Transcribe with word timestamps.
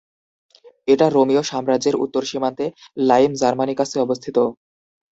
এটা 0.87 1.05
রোমীয় 1.09 1.43
সাম্রাজ্যের 1.43 1.95
উত্তর 1.95 2.23
সীমান্তে 2.25 2.65
লাইম 3.01 3.31
জার্মানিকাসে 3.41 3.97
অবস্থিত 3.99 4.37
ছিল। 4.37 4.53